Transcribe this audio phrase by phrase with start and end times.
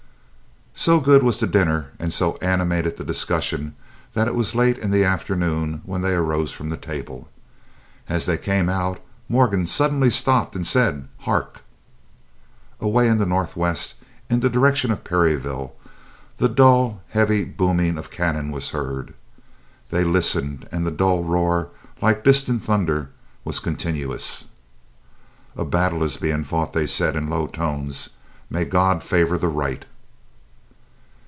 [0.73, 3.75] So good was the dinner and so animated the discussion,
[4.15, 7.29] that it was late in the afternoon when they arose from the table.
[8.09, 11.59] As they came out Morgan suddenly stopped and said, "Hark!"
[12.79, 13.95] Away in the northwest,
[14.27, 15.75] in the direction of Perryville,
[16.37, 19.13] the dull heavy booming of cannon was heard.
[19.91, 21.69] They listened and the dull roar,
[22.01, 23.11] like distant thunder,
[23.45, 24.45] was continuous.
[25.55, 28.11] "A battle is being fought," they said, in low tones;
[28.49, 29.85] "May God favor the right!"